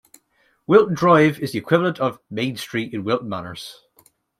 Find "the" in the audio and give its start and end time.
1.51-1.59